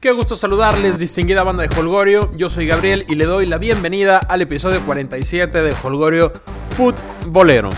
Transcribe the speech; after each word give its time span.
Qué 0.00 0.12
gusto 0.12 0.36
saludarles, 0.36 1.00
distinguida 1.00 1.42
banda 1.42 1.66
de 1.66 1.76
Holgorio. 1.76 2.30
Yo 2.36 2.48
soy 2.48 2.68
Gabriel 2.68 3.04
y 3.08 3.16
le 3.16 3.24
doy 3.24 3.46
la 3.46 3.58
bienvenida 3.58 4.18
al 4.18 4.40
episodio 4.42 4.80
47 4.82 5.60
de 5.60 5.74
Holgorio 5.82 6.32
Futbolero. 6.76 7.70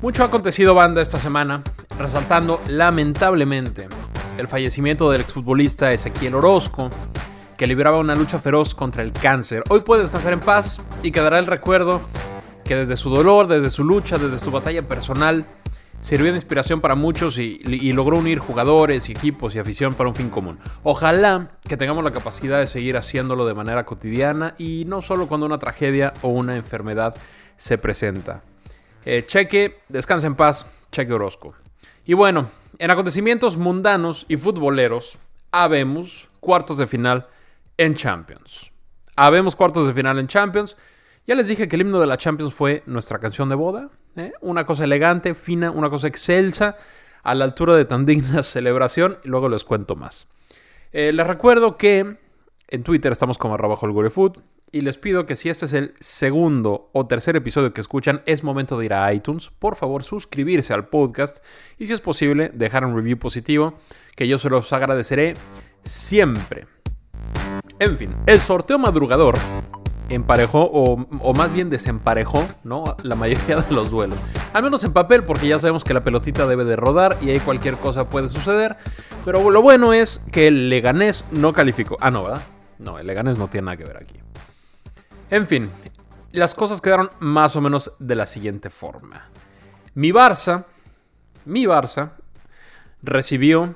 Mucho 0.00 0.22
ha 0.22 0.26
acontecido 0.26 0.76
banda 0.76 1.02
esta 1.02 1.18
semana, 1.18 1.64
resaltando 1.98 2.60
lamentablemente 2.68 3.88
el 4.38 4.46
fallecimiento 4.46 5.10
del 5.10 5.22
exfutbolista 5.22 5.92
Ezequiel 5.92 6.36
Orozco, 6.36 6.90
que 7.58 7.66
libraba 7.66 7.98
una 7.98 8.14
lucha 8.14 8.38
feroz 8.38 8.76
contra 8.76 9.02
el 9.02 9.10
cáncer. 9.10 9.64
Hoy 9.68 9.80
puede 9.80 10.02
descansar 10.02 10.34
en 10.34 10.40
paz 10.40 10.80
y 11.02 11.10
quedará 11.10 11.40
el 11.40 11.46
recuerdo 11.46 12.00
que 12.64 12.76
desde 12.76 12.96
su 12.96 13.10
dolor, 13.10 13.48
desde 13.48 13.70
su 13.70 13.82
lucha, 13.82 14.16
desde 14.16 14.38
su 14.38 14.52
batalla 14.52 14.86
personal, 14.86 15.44
sirvió 16.02 16.32
de 16.32 16.36
inspiración 16.36 16.80
para 16.80 16.94
muchos 16.94 17.38
y, 17.38 17.92
logró 17.92 18.18
unir 18.18 18.38
jugadores 18.40 19.08
y 19.08 19.12
equipos 19.12 19.54
y 19.54 19.58
afición 19.58 19.94
para 19.94 20.10
un 20.10 20.14
fin 20.14 20.28
común. 20.28 20.58
Ojalá 20.82 21.52
que 21.66 21.76
tengamos 21.78 22.04
la 22.04 22.10
capacidad 22.10 22.58
de 22.58 22.66
seguir 22.66 22.96
haciéndolo 22.96 23.46
de 23.46 23.54
manera 23.54 23.86
cotidiana 23.86 24.54
y 24.58 24.84
no 24.86 25.00
solo 25.00 25.28
cuando 25.28 25.46
una 25.46 25.58
tragedia 25.58 26.12
o 26.20 26.28
una 26.28 26.56
enfermedad 26.56 27.14
se 27.56 27.78
presenta. 27.78 28.42
Eh, 29.04 29.24
cheque, 29.26 29.80
descansa 29.88 30.26
en 30.26 30.34
paz, 30.34 30.66
Cheque 30.90 31.12
Orozco. 31.12 31.54
Y 32.04 32.14
bueno, 32.14 32.48
en 32.78 32.90
acontecimientos 32.90 33.56
mundanos 33.56 34.26
y 34.28 34.36
futboleros, 34.36 35.18
habemos 35.52 36.28
cuartos 36.40 36.78
de 36.78 36.86
final 36.86 37.28
en 37.76 37.94
Champions. 37.94 38.72
Habemos 39.14 39.54
cuartos 39.54 39.86
de 39.86 39.92
final 39.92 40.18
en 40.18 40.26
Champions. 40.26 40.76
Ya 41.26 41.36
les 41.36 41.46
dije 41.46 41.68
que 41.68 41.76
el 41.76 41.82
himno 41.82 42.00
de 42.00 42.06
la 42.06 42.16
Champions 42.16 42.54
fue 42.54 42.82
nuestra 42.86 43.20
canción 43.20 43.48
de 43.48 43.54
boda. 43.54 43.88
¿Eh? 44.16 44.32
Una 44.40 44.64
cosa 44.64 44.84
elegante, 44.84 45.34
fina, 45.34 45.70
una 45.70 45.90
cosa 45.90 46.08
excelsa, 46.08 46.76
a 47.22 47.34
la 47.34 47.44
altura 47.44 47.74
de 47.74 47.84
tan 47.84 48.06
digna 48.06 48.42
celebración. 48.42 49.18
Y 49.24 49.28
luego 49.28 49.48
les 49.48 49.64
cuento 49.64 49.96
más. 49.96 50.26
Eh, 50.92 51.12
les 51.12 51.26
recuerdo 51.26 51.76
que 51.76 52.16
en 52.68 52.82
Twitter 52.82 53.12
estamos 53.12 53.38
como 53.38 53.54
arroba 53.54 53.76
Food. 53.76 54.42
Y 54.74 54.80
les 54.80 54.96
pido 54.96 55.26
que 55.26 55.36
si 55.36 55.50
este 55.50 55.66
es 55.66 55.74
el 55.74 55.94
segundo 56.00 56.88
o 56.92 57.06
tercer 57.06 57.36
episodio 57.36 57.74
que 57.74 57.82
escuchan, 57.82 58.22
es 58.24 58.42
momento 58.42 58.78
de 58.78 58.86
ir 58.86 58.94
a 58.94 59.12
iTunes. 59.12 59.50
Por 59.58 59.76
favor, 59.76 60.02
suscribirse 60.02 60.72
al 60.72 60.88
podcast. 60.88 61.44
Y 61.78 61.86
si 61.86 61.92
es 61.92 62.00
posible, 62.00 62.50
dejar 62.54 62.86
un 62.86 62.96
review 62.96 63.18
positivo, 63.18 63.74
que 64.16 64.26
yo 64.26 64.38
se 64.38 64.48
los 64.48 64.72
agradeceré 64.72 65.34
siempre. 65.82 66.66
En 67.78 67.98
fin, 67.98 68.16
el 68.26 68.40
sorteo 68.40 68.78
madrugador 68.78 69.34
emparejó 70.14 70.70
o, 70.72 71.34
más 71.34 71.52
bien 71.52 71.70
desemparejó 71.70 72.46
¿no? 72.64 72.96
la 73.02 73.14
mayoría 73.14 73.56
de 73.56 73.74
los 73.74 73.90
duelos. 73.90 74.18
Al 74.52 74.62
menos 74.62 74.84
en 74.84 74.92
papel 74.92 75.24
porque 75.24 75.48
ya 75.48 75.58
sabemos 75.58 75.84
que 75.84 75.94
la 75.94 76.04
pelotita 76.04 76.46
debe 76.46 76.64
de 76.64 76.76
rodar 76.76 77.16
y 77.22 77.30
ahí 77.30 77.40
cualquier 77.40 77.76
cosa 77.76 78.08
puede 78.08 78.28
suceder. 78.28 78.76
Pero 79.24 79.50
lo 79.50 79.62
bueno 79.62 79.92
es 79.92 80.22
que 80.30 80.48
el 80.48 80.68
Leganés 80.68 81.24
no 81.30 81.52
calificó. 81.52 81.96
Ah, 82.00 82.10
no, 82.10 82.24
¿verdad? 82.24 82.42
No, 82.78 82.98
el 82.98 83.06
Leganés 83.06 83.38
no 83.38 83.48
tiene 83.48 83.66
nada 83.66 83.76
que 83.76 83.84
ver 83.84 83.96
aquí. 83.96 84.18
En 85.30 85.46
fin, 85.46 85.70
las 86.32 86.54
cosas 86.54 86.80
quedaron 86.80 87.10
más 87.20 87.56
o 87.56 87.60
menos 87.60 87.92
de 87.98 88.16
la 88.16 88.26
siguiente 88.26 88.70
forma. 88.70 89.28
Mi 89.94 90.10
Barça, 90.10 90.64
mi 91.44 91.64
Barça, 91.64 92.12
recibió 93.02 93.74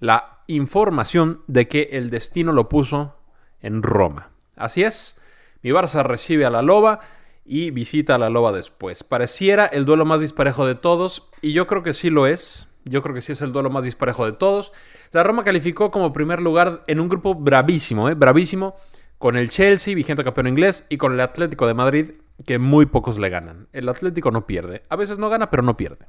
la 0.00 0.38
información 0.46 1.42
de 1.46 1.68
que 1.68 1.88
el 1.92 2.10
destino 2.10 2.52
lo 2.52 2.68
puso 2.68 3.16
en 3.60 3.82
Roma. 3.82 4.30
Así 4.56 4.82
es, 4.82 5.17
mi 5.62 5.70
Barça 5.70 6.02
recibe 6.02 6.44
a 6.44 6.50
la 6.50 6.62
Loba 6.62 7.00
y 7.44 7.70
visita 7.70 8.14
a 8.14 8.18
la 8.18 8.30
Loba 8.30 8.52
después. 8.52 9.04
Pareciera 9.04 9.66
el 9.66 9.84
duelo 9.84 10.04
más 10.04 10.20
disparejo 10.20 10.66
de 10.66 10.74
todos 10.74 11.28
y 11.40 11.52
yo 11.52 11.66
creo 11.66 11.82
que 11.82 11.94
sí 11.94 12.10
lo 12.10 12.26
es. 12.26 12.68
Yo 12.84 13.02
creo 13.02 13.14
que 13.14 13.20
sí 13.20 13.32
es 13.32 13.42
el 13.42 13.52
duelo 13.52 13.70
más 13.70 13.84
disparejo 13.84 14.24
de 14.24 14.32
todos. 14.32 14.72
La 15.12 15.22
Roma 15.22 15.44
calificó 15.44 15.90
como 15.90 16.12
primer 16.12 16.40
lugar 16.40 16.84
en 16.86 17.00
un 17.00 17.08
grupo 17.08 17.34
bravísimo, 17.34 18.08
¿eh? 18.08 18.14
bravísimo, 18.14 18.76
con 19.18 19.36
el 19.36 19.50
Chelsea, 19.50 19.94
vigente 19.94 20.24
campeón 20.24 20.46
inglés, 20.46 20.86
y 20.88 20.96
con 20.96 21.12
el 21.12 21.20
Atlético 21.20 21.66
de 21.66 21.74
Madrid, 21.74 22.12
que 22.46 22.58
muy 22.58 22.86
pocos 22.86 23.18
le 23.18 23.28
ganan. 23.28 23.68
El 23.72 23.88
Atlético 23.88 24.30
no 24.30 24.46
pierde. 24.46 24.82
A 24.88 24.96
veces 24.96 25.18
no 25.18 25.28
gana, 25.28 25.50
pero 25.50 25.62
no 25.62 25.76
pierde. 25.76 26.06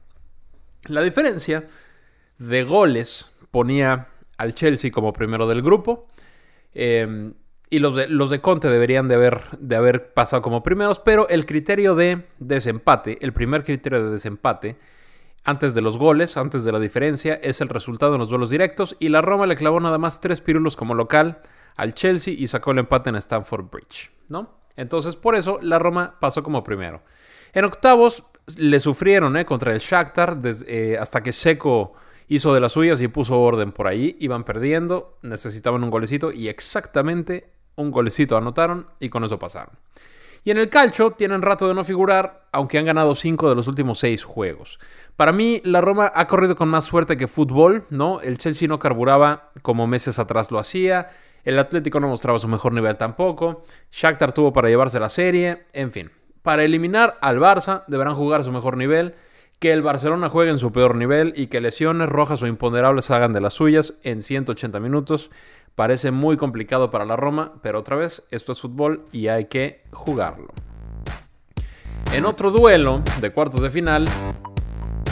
La 0.85 1.01
diferencia 1.01 1.67
de 2.37 2.63
goles 2.63 3.31
ponía 3.51 4.07
al 4.37 4.53
Chelsea 4.53 4.91
como 4.91 5.11
primero 5.11 5.47
del 5.47 5.61
grupo. 5.61 6.07
Eh, 6.73 7.33
y 7.69 7.79
los 7.79 7.95
de, 7.95 8.07
los 8.07 8.29
de 8.29 8.41
Conte 8.41 8.69
deberían 8.69 9.07
de 9.07 9.15
haber, 9.15 9.41
de 9.59 9.75
haber 9.75 10.13
pasado 10.13 10.41
como 10.41 10.63
primeros, 10.63 10.99
pero 10.99 11.27
el 11.29 11.45
criterio 11.45 11.95
de 11.95 12.25
desempate, 12.39 13.17
el 13.21 13.33
primer 13.33 13.63
criterio 13.63 14.03
de 14.03 14.11
desempate, 14.11 14.77
antes 15.43 15.73
de 15.73 15.81
los 15.81 15.97
goles, 15.97 16.37
antes 16.37 16.63
de 16.63 16.71
la 16.71 16.79
diferencia, 16.79 17.35
es 17.35 17.61
el 17.61 17.69
resultado 17.69 18.13
en 18.13 18.19
los 18.19 18.29
duelos 18.29 18.49
directos 18.49 18.95
y 18.99 19.09
la 19.09 19.21
Roma 19.21 19.45
le 19.45 19.55
clavó 19.55 19.79
nada 19.79 19.97
más 19.97 20.19
tres 20.19 20.41
pirulos 20.41 20.75
como 20.75 20.93
local 20.93 21.41
al 21.75 21.93
Chelsea 21.93 22.33
y 22.37 22.47
sacó 22.47 22.71
el 22.71 22.79
empate 22.79 23.09
en 23.09 23.15
Stamford 23.15 23.69
Bridge, 23.69 24.11
¿no? 24.27 24.59
Entonces, 24.75 25.15
por 25.15 25.35
eso 25.35 25.59
la 25.61 25.79
Roma 25.79 26.17
pasó 26.19 26.43
como 26.43 26.63
primero. 26.63 27.01
En 27.53 27.65
octavos 27.65 28.23
le 28.57 28.79
sufrieron 28.79 29.37
¿eh? 29.37 29.45
contra 29.45 29.73
el 29.73 29.79
Shakhtar 29.79 30.39
eh, 30.67 30.97
hasta 30.99 31.21
que 31.21 31.31
Seco 31.31 31.93
hizo 32.27 32.53
de 32.53 32.59
las 32.59 32.73
suyas 32.73 33.01
y 33.01 33.07
puso 33.07 33.39
orden 33.39 33.71
por 33.71 33.87
ahí. 33.87 34.15
Iban 34.19 34.43
perdiendo, 34.43 35.17
necesitaban 35.21 35.83
un 35.83 35.89
golecito 35.89 36.31
y 36.31 36.47
exactamente 36.47 37.49
un 37.79 37.91
golecito 37.91 38.37
anotaron 38.37 38.87
y 38.99 39.09
con 39.09 39.23
eso 39.23 39.39
pasaron. 39.39 39.73
Y 40.43 40.51
en 40.51 40.57
el 40.57 40.69
calcio 40.69 41.11
tienen 41.11 41.41
rato 41.41 41.67
de 41.67 41.73
no 41.73 41.83
figurar, 41.83 42.47
aunque 42.51 42.77
han 42.77 42.85
ganado 42.85 43.13
5 43.13 43.49
de 43.49 43.55
los 43.55 43.67
últimos 43.67 43.99
6 43.99 44.23
juegos. 44.23 44.79
Para 45.15 45.33
mí, 45.33 45.61
la 45.65 45.81
Roma 45.81 46.11
ha 46.15 46.27
corrido 46.27 46.55
con 46.55 46.69
más 46.69 46.85
suerte 46.85 47.17
que 47.17 47.27
fútbol, 47.27 47.85
¿no? 47.89 48.21
El 48.21 48.37
Chelsea 48.37 48.67
no 48.67 48.79
carburaba 48.79 49.51
como 49.61 49.85
meses 49.85 50.17
atrás 50.17 50.49
lo 50.49 50.59
hacía. 50.59 51.09
El 51.43 51.59
Atlético 51.59 51.99
no 51.99 52.07
mostraba 52.07 52.39
su 52.39 52.47
mejor 52.47 52.73
nivel 52.73 52.97
tampoco. 52.97 53.63
Shakhtar 53.91 54.31
tuvo 54.33 54.53
para 54.53 54.69
llevarse 54.69 54.99
la 54.99 55.09
serie. 55.09 55.65
En 55.73 55.91
fin, 55.91 56.11
para 56.41 56.63
eliminar 56.63 57.17
al 57.21 57.39
Barça 57.39 57.83
deberán 57.87 58.15
jugar 58.15 58.43
su 58.43 58.51
mejor 58.51 58.77
nivel. 58.77 59.15
Que 59.59 59.73
el 59.73 59.81
Barcelona 59.81 60.29
juegue 60.29 60.51
en 60.51 60.59
su 60.59 60.71
peor 60.71 60.95
nivel 60.95 61.33
y 61.35 61.47
que 61.47 61.59
lesiones 61.59 62.07
rojas 62.07 62.41
o 62.41 62.47
imponderables 62.47 63.11
hagan 63.11 63.33
de 63.33 63.41
las 63.41 63.55
suyas 63.55 63.95
en 64.03 64.23
180 64.23 64.79
minutos. 64.79 65.31
Parece 65.79 66.11
muy 66.11 66.35
complicado 66.35 66.89
para 66.89 67.05
la 67.05 67.15
Roma, 67.15 67.53
pero 67.61 67.79
otra 67.79 67.95
vez, 67.95 68.27
esto 68.31 68.51
es 68.51 68.59
fútbol 68.59 69.05
y 69.13 69.29
hay 69.29 69.45
que 69.45 69.85
jugarlo. 69.93 70.49
En 72.11 72.25
otro 72.25 72.51
duelo 72.51 73.01
de 73.21 73.31
cuartos 73.31 73.61
de 73.61 73.69
final, 73.69 74.05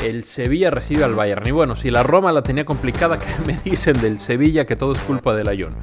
el 0.03 0.25
Sevilla 0.25 0.69
recibe 0.69 1.05
al 1.05 1.15
Bayern. 1.15 1.47
Y 1.47 1.51
bueno, 1.51 1.77
si 1.77 1.89
la 1.89 2.03
Roma 2.03 2.33
la 2.33 2.43
tenía 2.43 2.65
complicada, 2.65 3.17
¿qué 3.19 3.27
me 3.45 3.57
dicen 3.63 4.01
del 4.01 4.19
Sevilla 4.19 4.65
que 4.65 4.75
todo 4.75 4.91
es 4.91 4.99
culpa 4.99 5.33
del 5.33 5.47
Lyon? 5.47 5.73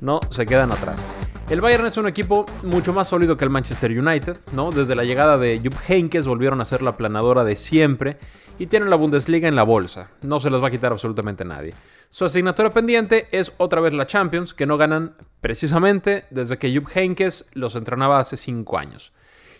No, 0.00 0.20
se 0.28 0.44
quedan 0.44 0.72
atrás. 0.72 1.02
El 1.50 1.60
Bayern 1.60 1.84
es 1.84 1.98
un 1.98 2.08
equipo 2.08 2.46
mucho 2.62 2.94
más 2.94 3.08
sólido 3.08 3.36
que 3.36 3.44
el 3.44 3.50
Manchester 3.50 3.90
United, 3.90 4.38
¿no? 4.52 4.72
Desde 4.72 4.94
la 4.94 5.04
llegada 5.04 5.36
de 5.36 5.60
Jupp 5.62 5.74
Heynckes 5.88 6.26
volvieron 6.26 6.62
a 6.62 6.64
ser 6.64 6.80
la 6.80 6.96
planadora 6.96 7.44
de 7.44 7.54
siempre 7.54 8.16
y 8.58 8.66
tienen 8.66 8.88
la 8.88 8.96
Bundesliga 8.96 9.46
en 9.46 9.54
la 9.54 9.62
bolsa. 9.62 10.08
No 10.22 10.40
se 10.40 10.48
los 10.48 10.62
va 10.62 10.68
a 10.68 10.70
quitar 10.70 10.92
absolutamente 10.92 11.44
nadie. 11.44 11.74
Su 12.08 12.24
asignatura 12.24 12.70
pendiente 12.70 13.28
es 13.30 13.52
otra 13.58 13.82
vez 13.82 13.92
la 13.92 14.06
Champions, 14.06 14.54
que 14.54 14.64
no 14.64 14.78
ganan 14.78 15.16
precisamente 15.42 16.24
desde 16.30 16.56
que 16.56 16.74
Jupp 16.74 16.88
Heynckes 16.96 17.44
los 17.52 17.76
entrenaba 17.76 18.20
hace 18.20 18.38
5 18.38 18.78
años. 18.78 19.12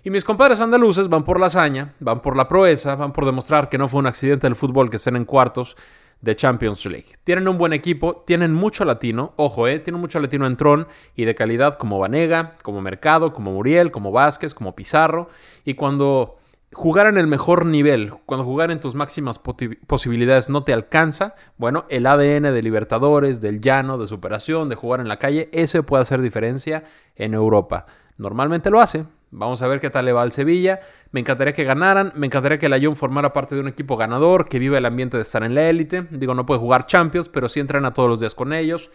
Y 0.03 0.11
mis 0.11 0.25
compadres 0.25 0.61
andaluces 0.61 1.11
van 1.11 1.25
por 1.25 1.39
la 1.39 1.47
hazaña, 1.47 1.95
van 2.01 2.21
por 2.21 2.35
la 2.35 2.49
proeza, 2.49 2.97
van 2.97 3.13
por 3.13 3.27
demostrar 3.27 3.69
que 3.69 3.77
no 3.77 3.89
fue 3.89 4.01
un 4.01 4.07
accidente 4.07 4.47
del 4.47 4.55
fútbol 4.55 4.89
que 4.89 4.97
estén 4.97 5.17
en 5.17 5.27
cuartos 5.27 5.77
de 6.25 6.35
Champions 6.35 6.85
League. 6.87 7.07
Tienen 7.23 7.47
un 7.47 7.59
buen 7.59 7.73
equipo, 7.73 8.25
tienen 8.27 8.53
mucho 8.53 8.85
latino, 8.85 9.35
ojo, 9.37 9.69
eh, 9.69 9.79
tienen 9.79 10.01
mucho 10.01 10.19
latino 10.19 10.47
en 10.47 10.57
Tron 10.57 10.89
y 11.15 11.27
de 11.27 11.35
calidad 11.35 11.75
como 11.75 11.99
Vanega, 11.99 12.57
como 12.63 12.81
Mercado, 12.81 13.33
como 13.33 13.53
Muriel, 13.53 13.91
como 13.91 14.11
Vázquez, 14.11 14.55
como 14.55 14.75
Pizarro. 14.75 15.29
Y 15.65 15.75
cuando 15.75 16.39
jugar 16.73 17.07
en 17.07 17.19
el 17.19 17.27
mejor 17.27 17.67
nivel, 17.67 18.13
cuando 18.25 18.45
jugar 18.45 18.71
en 18.71 18.81
tus 18.81 18.95
máximas 18.95 19.39
posibilidades 19.87 20.49
no 20.49 20.65
te 20.65 20.73
alcanza, 20.73 21.35
bueno, 21.59 21.85
el 21.91 22.07
ADN 22.07 22.55
de 22.55 22.63
Libertadores, 22.63 23.41
del 23.41 23.61
llano, 23.61 23.99
de 23.99 24.07
superación, 24.07 24.71
de 24.71 24.75
jugar 24.75 25.01
en 25.01 25.09
la 25.09 25.19
calle, 25.19 25.51
ese 25.53 25.83
puede 25.83 26.03
hacer 26.03 26.23
diferencia 26.23 26.85
en 27.17 27.35
Europa. 27.35 27.85
Normalmente 28.17 28.71
lo 28.71 28.81
hace. 28.81 29.05
Vamos 29.37 29.63
a 29.63 29.69
ver 29.69 29.81
qué 29.81 29.91
tal 29.91 30.05
le 30.05 30.13
va 30.13 30.23
al 30.23 30.31
Sevilla. 30.31 30.81
Me 31.11 31.21
encantaría 31.21 31.53
que 31.53 31.65
ganaran. 31.65 32.13
Me 32.15 32.27
encantaría 32.27 32.59
que 32.59 32.67
el 32.67 32.73
Lyon 32.73 32.95
formara 32.95 33.33
parte 33.33 33.57
de 33.57 33.61
un 33.61 33.69
equipo 33.69 33.97
ganador, 33.97 34.49
que 34.49 34.61
vive 34.61 34.79
el 34.79 34.87
ambiente 34.87 35.17
de 35.17 35.25
estar 35.25 35.43
en 35.43 35.55
la 35.55 35.69
élite. 35.69 36.07
Digo, 36.11 36.35
no 36.35 36.47
puede 36.47 36.61
jugar 36.61 36.87
Champions, 36.87 37.29
pero 37.29 37.49
sí 37.49 37.59
entrena 37.59 37.93
todos 37.93 38.09
los 38.09 38.21
días 38.21 38.35
con 38.35 38.53
ellos. 38.53 38.91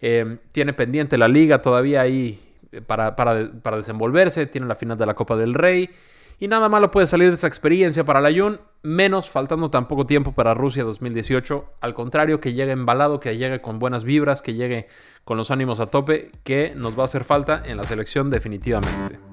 Eh, 0.00 0.38
tiene 0.52 0.72
pendiente 0.72 1.18
la 1.18 1.28
liga 1.28 1.60
todavía 1.60 2.02
ahí 2.02 2.40
para, 2.86 3.16
para, 3.16 3.50
para 3.62 3.78
desenvolverse. 3.78 4.46
Tiene 4.46 4.68
la 4.68 4.76
final 4.76 4.96
de 4.96 5.06
la 5.06 5.14
Copa 5.14 5.36
del 5.36 5.54
Rey. 5.54 5.90
Y 6.38 6.48
nada 6.48 6.70
malo 6.70 6.90
puede 6.90 7.06
salir 7.06 7.28
de 7.28 7.34
esa 7.34 7.48
experiencia 7.48 8.02
para 8.04 8.20
la 8.22 8.32
Jun, 8.32 8.60
menos 8.82 9.28
faltando 9.28 9.70
tan 9.70 9.88
poco 9.88 10.06
tiempo 10.06 10.32
para 10.32 10.54
Rusia 10.54 10.84
2018. 10.84 11.64
Al 11.82 11.92
contrario, 11.92 12.40
que 12.40 12.54
llegue 12.54 12.72
embalado, 12.72 13.20
que 13.20 13.36
llegue 13.36 13.60
con 13.60 13.78
buenas 13.78 14.04
vibras, 14.04 14.40
que 14.40 14.54
llegue 14.54 14.88
con 15.24 15.36
los 15.36 15.50
ánimos 15.50 15.80
a 15.80 15.86
tope, 15.86 16.30
que 16.42 16.72
nos 16.74 16.98
va 16.98 17.02
a 17.02 17.04
hacer 17.04 17.24
falta 17.24 17.62
en 17.66 17.76
la 17.76 17.84
selección 17.84 18.30
definitivamente. 18.30 19.29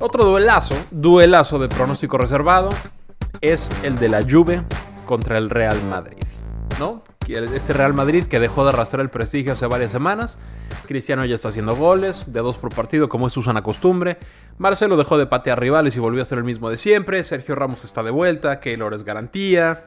Otro 0.00 0.24
duelazo, 0.24 0.76
duelazo 0.92 1.58
de 1.58 1.68
pronóstico 1.68 2.18
reservado, 2.18 2.70
es 3.40 3.68
el 3.82 3.96
de 3.98 4.08
la 4.08 4.22
Juve 4.22 4.62
contra 5.06 5.38
el 5.38 5.50
Real 5.50 5.82
Madrid. 5.90 6.22
¿no? 6.78 7.02
Este 7.26 7.72
Real 7.72 7.94
Madrid 7.94 8.24
que 8.24 8.38
dejó 8.38 8.62
de 8.62 8.70
arrastrar 8.70 9.00
el 9.00 9.10
prestigio 9.10 9.54
hace 9.54 9.66
varias 9.66 9.90
semanas. 9.90 10.38
Cristiano 10.86 11.24
ya 11.24 11.34
está 11.34 11.48
haciendo 11.48 11.74
goles, 11.74 12.32
de 12.32 12.40
dos 12.40 12.58
por 12.58 12.72
partido, 12.72 13.08
como 13.08 13.26
es 13.26 13.32
su 13.32 13.42
sana 13.42 13.62
costumbre. 13.62 14.18
Marcelo 14.56 14.96
dejó 14.96 15.18
de 15.18 15.26
patear 15.26 15.58
rivales 15.58 15.96
y 15.96 16.00
volvió 16.00 16.22
a 16.22 16.26
ser 16.26 16.38
el 16.38 16.44
mismo 16.44 16.70
de 16.70 16.78
siempre. 16.78 17.24
Sergio 17.24 17.56
Ramos 17.56 17.84
está 17.84 18.04
de 18.04 18.12
vuelta, 18.12 18.60
Keylor 18.60 18.94
es 18.94 19.02
garantía. 19.02 19.86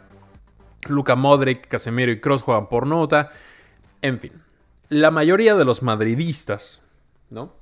Luca 0.87 1.15
Modric, 1.15 1.67
Casemiro 1.67 2.11
y 2.11 2.19
Cross 2.19 2.43
juegan 2.43 2.67
por 2.67 2.85
nota. 2.85 3.31
En 4.01 4.19
fin, 4.19 4.33
la 4.89 5.09
mayoría 5.09 5.55
de 5.55 5.63
los 5.63 5.83
madridistas, 5.83 6.81
¿no? 7.29 7.53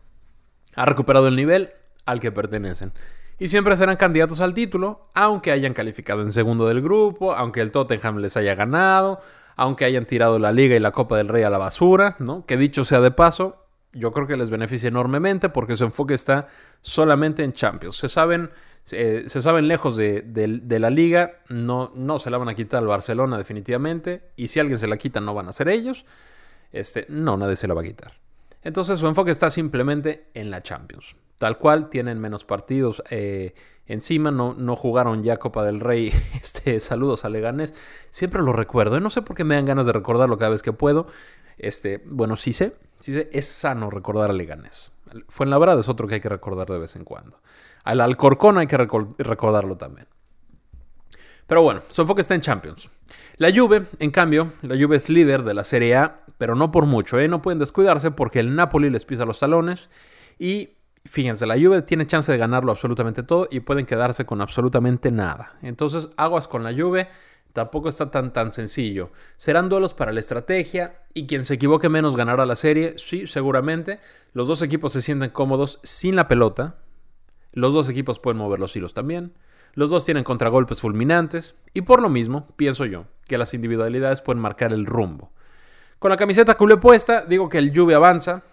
Ha 0.76 0.86
recuperado 0.86 1.28
el 1.28 1.36
nivel 1.36 1.74
al 2.10 2.20
que 2.20 2.32
pertenecen 2.32 2.94
y 3.40 3.48
siempre 3.48 3.76
serán 3.78 3.96
candidatos 3.96 4.42
al 4.42 4.54
título, 4.54 5.08
aunque 5.14 5.52
hayan 5.52 5.74
calificado 5.74 6.22
en 6.22 6.34
segundo 6.34 6.68
del 6.68 6.82
grupo, 6.82 7.34
aunque 7.34 7.62
el 7.62 7.72
Tottenham 7.72 8.18
les 8.18 8.36
haya 8.36 8.54
ganado, 8.54 9.22
aunque 9.56 9.86
hayan 9.86 10.06
tirado 10.06 10.40
la 10.40 10.52
liga 10.52 10.76
y 10.76 10.80
la 10.80 10.92
Copa 10.92 11.18
del 11.18 11.30
Rey 11.30 11.44
a 11.44 11.50
la 11.50 11.58
basura, 11.58 12.18
¿no? 12.20 12.46
Que 12.46 12.58
dicho 12.58 12.84
sea 12.84 13.00
de 13.00 13.12
paso, 13.12 13.66
yo 13.94 14.12
creo 14.12 14.28
que 14.28 14.36
les 14.36 14.50
beneficia 14.50 14.90
enormemente 14.90 15.48
porque 15.50 15.78
su 15.78 15.86
enfoque 15.86 16.14
está 16.14 16.48
solamente 16.82 17.44
en 17.44 17.54
Champions. 17.54 17.96
Se 17.96 18.10
saben, 18.10 18.52
se 18.84 19.42
saben 19.42 19.70
lejos 19.70 19.96
de, 19.96 20.22
de, 20.22 20.80
la 20.80 20.90
liga, 20.90 21.40
no, 21.48 21.92
no 21.96 22.20
se 22.20 22.30
la 22.30 22.38
van 22.38 22.50
a 22.50 22.56
quitar 22.56 22.82
al 22.82 22.88
Barcelona 22.88 23.38
definitivamente, 23.38 24.32
y 24.36 24.50
si 24.50 24.60
alguien 24.60 24.78
se 24.78 24.88
la 24.88 24.98
quita 24.98 25.22
no 25.22 25.34
van 25.34 25.48
a 25.48 25.54
ser 25.54 25.70
ellos. 25.70 26.06
Este, 26.74 27.06
no, 27.08 27.38
nadie 27.38 27.56
se 27.56 27.68
la 27.70 27.74
va 27.74 27.82
a 27.82 27.86
quitar. 27.86 28.14
Entonces 28.62 29.00
su 29.00 29.08
enfoque 29.08 29.32
está 29.32 29.50
simplemente 29.50 30.30
en 30.34 30.52
la 30.52 30.62
Champions. 30.62 31.16
Tal 31.38 31.58
cual, 31.58 31.90
tienen 31.90 32.20
menos 32.20 32.44
partidos 32.44 33.02
eh, 33.10 33.54
encima, 33.86 34.30
no, 34.30 34.54
no 34.54 34.76
jugaron 34.76 35.24
ya 35.24 35.38
Copa 35.38 35.64
del 35.64 35.80
Rey. 35.80 36.12
Este, 36.42 36.80
saludos 36.80 37.26
a 37.26 37.30
Leganés. 37.30 37.74
Siempre 38.10 38.42
lo 38.42 38.54
recuerdo, 38.54 38.98
¿eh? 38.98 39.02
no 39.02 39.10
sé 39.10 39.22
por 39.22 39.36
qué 39.36 39.44
me 39.44 39.56
dan 39.56 39.66
ganas 39.66 39.86
de 39.86 39.94
recordarlo 39.94 40.38
cada 40.38 40.52
vez 40.52 40.62
que 40.62 40.74
puedo. 40.74 41.08
Este, 41.58 42.02
bueno, 42.06 42.36
sí 42.36 42.54
sé, 42.54 42.76
sí 42.98 43.14
sé, 43.14 43.30
es 43.32 43.46
sano 43.46 43.90
recordar 43.90 44.30
a 44.30 44.34
Leganés. 44.34 44.92
verdad 45.38 45.80
es 45.80 45.90
otro 45.90 46.08
que 46.08 46.16
hay 46.16 46.22
que 46.22 46.30
recordar 46.30 46.68
de 46.68 46.80
vez 46.80 46.96
en 46.96 47.04
cuando. 47.04 47.42
Al 47.84 48.02
Alcorcón 48.02 48.58
hay 48.58 48.68
que 48.68 48.78
recordarlo 48.78 49.78
también. 49.78 50.08
Pero 51.50 51.64
bueno, 51.64 51.82
su 51.90 52.02
enfoque 52.02 52.22
está 52.22 52.36
en 52.36 52.42
Champions. 52.42 52.90
La 53.38 53.52
Juve, 53.52 53.84
en 53.98 54.12
cambio, 54.12 54.54
la 54.62 54.76
Juve 54.76 54.96
es 54.96 55.10
líder 55.10 55.44
de 55.44 55.54
la 55.54 55.64
Serie 55.64 55.96
A, 55.96 56.22
pero 56.38 56.56
no 56.56 56.72
por 56.72 56.86
mucho, 56.86 57.20
¿eh? 57.20 57.28
No 57.28 57.42
pueden 57.42 57.60
descuidarse 57.60 58.12
porque 58.12 58.40
el 58.40 58.56
Napoli 58.56 58.90
les 58.90 59.04
pisa 59.04 59.26
los 59.26 59.40
talones 59.40 59.90
y 60.38 60.76
Fíjense, 61.06 61.48
la 61.48 61.56
Juve 61.56 61.82
tiene 61.82 62.06
chance 62.06 62.30
de 62.30 62.38
ganarlo 62.38 62.72
absolutamente 62.74 63.24
todo 63.24 63.48
y 63.50 63.62
pueden 63.62 63.86
quedarse 63.86 64.26
con 64.26 64.42
absolutamente 64.42 65.12
nada. 65.12 65.58
Entonces, 65.62 66.10
aguas 66.18 66.48
con 66.48 66.62
la 66.62 66.74
Juve, 66.74 67.08
tampoco 67.54 67.88
está 67.88 68.12
tan 68.12 68.34
tan 68.34 68.52
sencillo. 68.52 69.10
Serán 69.38 69.70
duelos 69.70 69.94
para 69.94 70.12
la 70.12 70.20
estrategia 70.20 71.00
y 71.14 71.26
quien 71.26 71.44
se 71.44 71.54
equivoque 71.54 71.88
menos 71.88 72.18
ganará 72.18 72.46
la 72.46 72.58
serie, 72.58 72.96
sí, 72.98 73.28
seguramente. 73.28 74.02
Los 74.34 74.48
dos 74.50 74.62
equipos 74.62 74.92
se 74.92 75.02
sienten 75.02 75.32
cómodos 75.32 75.80
sin 75.84 76.18
la 76.18 76.28
pelota. 76.28 76.76
Los 77.54 77.74
dos 77.74 77.90
equipos 77.90 78.20
pueden 78.20 78.38
mover 78.38 78.60
los 78.60 78.76
hilos 78.76 78.94
también. 78.94 79.34
Los 79.74 79.90
dos 79.90 80.06
tienen 80.06 80.24
contragolpes 80.24 80.82
fulminantes 80.82 81.56
y 81.74 81.82
por 81.82 82.02
lo 82.02 82.10
mismo, 82.10 82.48
pienso 82.56 82.86
yo, 82.86 83.06
que 83.28 83.38
las 83.38 83.54
individualidades 83.54 84.22
pueden 84.22 84.42
marcar 84.42 84.74
el 84.74 84.86
rumbo. 84.86 85.32
Con 86.00 86.12
la 86.12 86.18
camiseta 86.18 86.56
culé 86.56 86.78
puesta, 86.78 87.26
digo 87.26 87.50
que 87.50 87.58
el 87.58 87.78
Juve 87.78 87.94
avanza, 87.94 88.44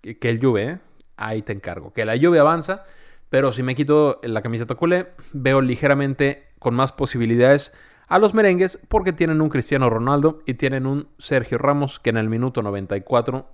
que 0.00 0.28
el 0.28 0.40
Juve, 0.40 0.62
¿eh? 0.64 0.78
ahí 1.16 1.42
te 1.42 1.52
encargo. 1.52 1.92
Que 1.92 2.04
la 2.04 2.16
lluvia 2.16 2.42
avanza, 2.42 2.84
pero 3.30 3.52
si 3.52 3.62
me 3.62 3.74
quito 3.74 4.20
la 4.22 4.42
camiseta 4.42 4.74
culé, 4.74 5.12
veo 5.32 5.60
ligeramente 5.60 6.48
con 6.58 6.74
más 6.74 6.92
posibilidades 6.92 7.72
a 8.08 8.18
los 8.18 8.34
merengues 8.34 8.78
porque 8.88 9.12
tienen 9.12 9.40
un 9.40 9.48
Cristiano 9.48 9.90
Ronaldo 9.90 10.40
y 10.46 10.54
tienen 10.54 10.86
un 10.86 11.08
Sergio 11.18 11.58
Ramos 11.58 11.98
que 11.98 12.10
en 12.10 12.16
el 12.16 12.28
minuto 12.28 12.62
94 12.62 13.48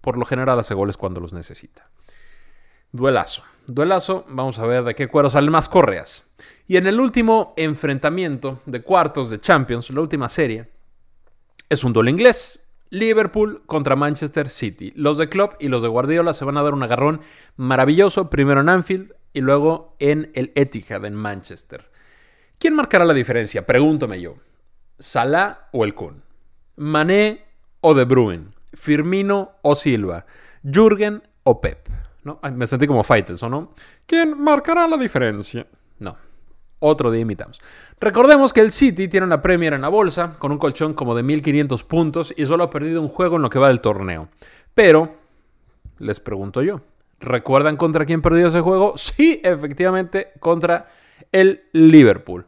por 0.00 0.18
lo 0.18 0.24
general 0.24 0.58
hace 0.58 0.74
goles 0.74 0.96
cuando 0.96 1.20
los 1.20 1.32
necesita. 1.32 1.88
Duelazo. 2.90 3.44
Duelazo, 3.66 4.26
vamos 4.28 4.58
a 4.58 4.66
ver 4.66 4.82
de 4.82 4.96
qué 4.96 5.06
cuero 5.06 5.30
salen 5.30 5.52
más 5.52 5.68
correas. 5.68 6.31
Y 6.72 6.78
en 6.78 6.86
el 6.86 7.00
último 7.00 7.52
enfrentamiento 7.58 8.62
de 8.64 8.80
cuartos 8.80 9.30
de 9.30 9.38
Champions, 9.38 9.90
la 9.90 10.00
última 10.00 10.26
serie, 10.30 10.70
es 11.68 11.84
un 11.84 11.92
duelo 11.92 12.08
inglés. 12.08 12.64
Liverpool 12.88 13.62
contra 13.66 13.94
Manchester 13.94 14.48
City. 14.48 14.90
Los 14.96 15.18
de 15.18 15.28
Klopp 15.28 15.56
y 15.60 15.68
los 15.68 15.82
de 15.82 15.88
Guardiola 15.88 16.32
se 16.32 16.46
van 16.46 16.56
a 16.56 16.62
dar 16.62 16.72
un 16.72 16.82
agarrón 16.82 17.20
maravilloso, 17.56 18.30
primero 18.30 18.62
en 18.62 18.70
Anfield 18.70 19.12
y 19.34 19.42
luego 19.42 19.96
en 19.98 20.30
el 20.32 20.50
Etihad 20.54 21.04
en 21.04 21.14
Manchester. 21.14 21.90
¿Quién 22.58 22.74
marcará 22.74 23.04
la 23.04 23.12
diferencia? 23.12 23.66
Pregúntame 23.66 24.22
yo. 24.22 24.36
¿Salah 24.98 25.68
o 25.72 25.84
el 25.84 25.94
Kun? 25.94 26.22
¿Mané 26.76 27.44
o 27.82 27.92
De 27.92 28.06
Bruyne? 28.06 28.46
¿Firmino 28.72 29.56
o 29.60 29.74
Silva? 29.74 30.24
¿Jürgen 30.62 31.20
o 31.44 31.60
Pep? 31.60 31.86
¿No? 32.24 32.40
me 32.54 32.66
sentí 32.66 32.86
como 32.86 33.04
Fighters, 33.04 33.42
¿o 33.42 33.50
no? 33.50 33.74
¿Quién 34.06 34.42
marcará 34.42 34.88
la 34.88 34.96
diferencia? 34.96 35.66
No, 35.98 36.16
otro 36.82 37.10
día 37.10 37.22
imitamos. 37.22 37.60
Recordemos 38.00 38.52
que 38.52 38.60
el 38.60 38.72
City 38.72 39.08
tiene 39.08 39.26
una 39.26 39.40
Premier 39.40 39.72
en 39.72 39.80
la 39.80 39.88
bolsa, 39.88 40.34
con 40.38 40.52
un 40.52 40.58
colchón 40.58 40.92
como 40.92 41.14
de 41.14 41.22
1500 41.22 41.84
puntos 41.84 42.34
y 42.36 42.44
solo 42.46 42.64
ha 42.64 42.70
perdido 42.70 43.00
un 43.00 43.08
juego 43.08 43.36
en 43.36 43.42
lo 43.42 43.50
que 43.50 43.58
va 43.58 43.68
del 43.68 43.80
torneo. 43.80 44.28
Pero, 44.74 45.14
les 45.98 46.20
pregunto 46.20 46.62
yo, 46.62 46.80
¿recuerdan 47.20 47.76
contra 47.76 48.04
quién 48.04 48.20
perdió 48.20 48.48
ese 48.48 48.60
juego? 48.60 48.94
Sí, 48.96 49.40
efectivamente, 49.44 50.32
contra 50.40 50.86
el 51.30 51.62
Liverpool. 51.72 52.46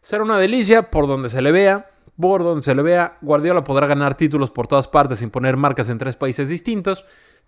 Será 0.00 0.22
una 0.22 0.38
delicia 0.38 0.90
por 0.90 1.06
donde 1.06 1.28
se 1.28 1.42
le 1.42 1.52
vea. 1.52 1.90
Por 2.18 2.42
donde 2.42 2.62
se 2.62 2.74
le 2.74 2.80
vea, 2.80 3.18
Guardiola 3.20 3.62
podrá 3.62 3.86
ganar 3.86 4.16
títulos 4.16 4.50
por 4.50 4.66
todas 4.66 4.88
partes 4.88 5.18
sin 5.18 5.28
poner 5.28 5.58
marcas 5.58 5.90
en 5.90 5.98
tres 5.98 6.16
países 6.16 6.48
distintos. 6.48 7.04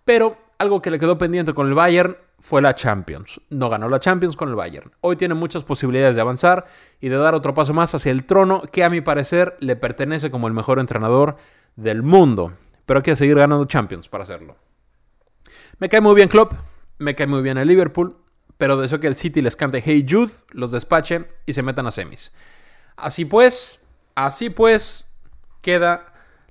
Pero 0.09 0.39
algo 0.57 0.81
que 0.81 0.91
le 0.91 0.99
quedó 0.99 1.19
pendiente 1.19 1.53
con 1.53 1.69
el 1.69 1.75
Bayern 1.75 2.17
fue 2.39 2.63
la 2.63 2.73
Champions. 2.73 3.43
No 3.51 3.69
ganó 3.69 3.91
la 3.91 4.01
Champions 4.01 4.39
con 4.39 4.49
el 4.49 4.55
Bayern. 4.55 4.91
Hoy 5.03 5.17
tiene 5.17 5.35
muchas 5.35 5.65
posibilidades 5.65 6.17
de 6.17 6.23
avanzar 6.23 6.65
y 6.99 7.11
de 7.11 7.19
dar 7.19 7.35
otro 7.35 7.53
paso 7.53 7.75
más 7.75 7.95
hacia 7.95 8.11
el 8.11 8.25
trono 8.25 8.63
que 8.73 8.85
a 8.85 8.89
mi 8.89 9.03
parecer 9.03 9.59
le 9.61 9.77
pertenece 9.77 10.31
como 10.31 10.49
el 10.49 10.55
mejor 10.55 10.79
entrenador 10.79 11.37
del 11.77 12.03
mundo. 12.03 12.55
Pero 12.87 13.01
hay 13.01 13.03
que 13.03 13.17
seguir 13.17 13.37
ganando 13.37 13.67
Champions 13.67 14.09
para 14.09 14.25
hacerlo. 14.25 14.57
Me 15.77 15.91
cae 15.91 16.01
muy 16.01 16.15
bien 16.15 16.31
Klopp, 16.31 16.55
me 16.97 17.15
cae 17.15 17.27
muy 17.27 17.43
bien 17.43 17.59
el 17.59 17.69
Liverpool, 17.69 18.17
pero 18.57 18.79
deseo 18.79 19.01
que 19.01 19.09
el 19.09 19.15
City 19.15 19.43
les 19.43 19.57
cante 19.57 19.83
Hey 19.85 20.07
Jude, 20.09 20.33
los 20.53 20.73
despache 20.73 21.27
y 21.45 21.53
se 21.53 21.63
metan 21.63 21.87
a 21.87 21.91
semis. 21.91 22.33
Así 22.97 23.27
pues, 23.27 23.81
así 24.15 24.49
pues, 24.49 25.07
queda 25.61 26.08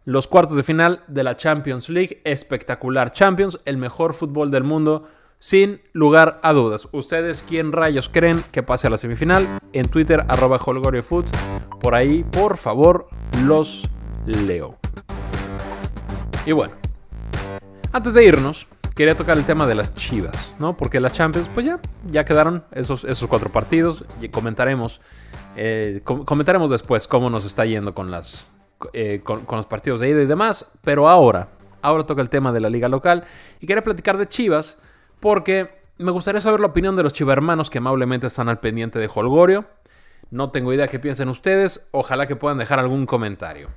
los 0.08 0.26
cuartos 0.26 0.56
de 0.56 0.64
final 0.64 1.04
de 1.08 1.22
la 1.22 1.36
Champions 1.36 1.90
League. 1.90 2.22
Espectacular. 2.24 3.12
Champions, 3.12 3.60
el 3.66 3.76
mejor 3.76 4.14
fútbol 4.14 4.50
del 4.52 4.64
mundo, 4.64 5.04
sin 5.38 5.82
lugar 5.92 6.40
a 6.44 6.54
dudas. 6.54 6.88
¿Ustedes 6.94 7.44
quién 7.44 7.74
rayos 7.74 8.08
creen 8.08 8.42
que 8.54 8.64
pase 8.64 8.88
a 8.88 8.90
la 8.90 8.96
semifinal? 8.96 9.46
En 9.74 9.90
Twitter, 9.90 10.24
arroba 10.30 10.60
holgoriofoot. 10.66 11.26
Por 11.82 11.94
ahí, 11.94 12.24
por 12.24 12.56
favor, 12.56 13.10
los 13.44 13.84
leo. 14.26 14.78
Y 16.46 16.54
bueno, 16.54 16.76
antes 17.92 18.14
de 18.14 18.24
irnos, 18.24 18.66
quería 18.96 19.16
tocar 19.16 19.38
el 19.38 19.44
tema 19.44 19.68
de 19.68 19.76
las 19.76 19.94
chivas, 19.94 20.56
¿no? 20.58 20.78
Porque 20.78 21.02
las 21.02 21.12
Champions, 21.12 21.50
pues 21.54 21.66
ya, 21.66 21.82
ya 22.06 22.24
quedaron 22.24 22.64
esos, 22.72 23.04
esos 23.04 23.28
cuatro 23.28 23.52
partidos 23.52 24.06
y 24.22 24.30
comentaremos, 24.30 25.02
eh, 25.58 26.00
comentaremos 26.06 26.72
después 26.72 27.10
cómo 27.10 27.30
nos 27.30 27.44
está 27.44 27.66
yendo 27.66 27.94
con 27.94 28.10
las, 28.10 28.50
eh, 28.94 29.22
con, 29.24 29.44
los 29.50 29.66
partidos 29.66 30.00
de 30.00 30.10
ida 30.10 30.22
y 30.22 30.26
demás. 30.26 30.80
Pero 30.84 31.10
ahora, 31.10 31.50
ahora 31.82 32.06
toca 32.06 32.22
el 32.22 32.30
tema 32.30 32.52
de 32.52 32.60
la 32.60 32.70
liga 32.70 32.90
local. 32.90 33.24
Y 33.60 33.68
quería 33.68 33.84
platicar 33.84 34.18
de 34.18 34.28
Chivas 34.28 34.80
porque 35.20 35.82
me 35.98 36.12
gustaría 36.12 36.42
saber 36.42 36.60
la 36.60 36.68
opinión 36.68 36.96
de 36.96 37.04
los 37.04 37.14
chivermanos 37.14 37.70
que 37.70 37.80
amablemente 37.80 38.28
están 38.28 38.50
al 38.50 38.60
pendiente 38.60 39.00
de 39.00 39.10
Holgorio. 39.14 39.66
No 40.30 40.52
tengo 40.52 40.74
idea 40.74 40.88
qué 40.88 41.00
piensen 41.00 41.30
ustedes. 41.30 41.88
Ojalá 41.92 42.28
que 42.28 42.36
puedan 42.36 42.58
dejar 42.58 42.80
algún 42.80 43.06
comentario. 43.06 43.70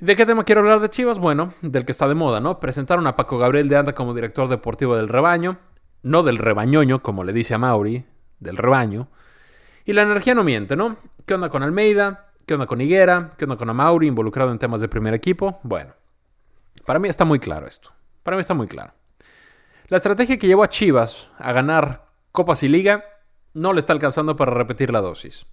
¿De 0.00 0.14
qué 0.14 0.26
tema 0.26 0.44
quiero 0.44 0.60
hablar 0.60 0.80
de 0.80 0.90
Chivas? 0.90 1.18
Bueno, 1.18 1.54
del 1.60 1.84
que 1.84 1.92
está 1.92 2.06
de 2.06 2.14
moda, 2.14 2.40
¿no? 2.40 2.60
Presentaron 2.60 3.06
a 3.06 3.16
Paco 3.16 3.38
Gabriel 3.38 3.68
de 3.68 3.76
Anda 3.76 3.94
como 3.94 4.14
director 4.14 4.48
deportivo 4.48 4.96
del 4.96 5.08
rebaño. 5.08 5.58
No 6.02 6.22
del 6.22 6.38
rebañoño, 6.38 7.02
como 7.02 7.24
le 7.24 7.32
dice 7.32 7.54
a 7.54 7.58
Mauri, 7.58 8.04
del 8.38 8.56
rebaño. 8.56 9.08
Y 9.84 9.94
la 9.94 10.02
energía 10.02 10.34
no 10.34 10.44
miente, 10.44 10.76
¿no? 10.76 10.96
¿Qué 11.26 11.34
onda 11.34 11.48
con 11.48 11.62
Almeida? 11.62 12.27
¿Qué 12.48 12.54
onda 12.54 12.66
con 12.66 12.80
Higuera? 12.80 13.32
¿Qué 13.36 13.44
onda 13.44 13.58
con 13.58 13.68
Amauri 13.68 14.06
involucrado 14.06 14.50
en 14.50 14.58
temas 14.58 14.80
de 14.80 14.88
primer 14.88 15.12
equipo? 15.12 15.60
Bueno, 15.64 15.92
para 16.86 16.98
mí 16.98 17.06
está 17.06 17.26
muy 17.26 17.38
claro 17.38 17.66
esto. 17.66 17.92
Para 18.22 18.38
mí 18.38 18.40
está 18.40 18.54
muy 18.54 18.66
claro. 18.66 18.94
La 19.88 19.98
estrategia 19.98 20.38
que 20.38 20.46
llevó 20.46 20.62
a 20.62 20.70
Chivas 20.70 21.28
a 21.36 21.52
ganar 21.52 22.06
Copas 22.32 22.62
y 22.62 22.68
Liga 22.68 23.02
no 23.52 23.74
le 23.74 23.80
está 23.80 23.92
alcanzando 23.92 24.34
para 24.34 24.54
repetir 24.54 24.90
la 24.90 25.02
dosis. 25.02 25.44